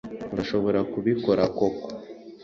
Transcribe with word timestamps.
urashobora 0.33 0.79
kubikora 0.91 1.43
koko 1.57 1.87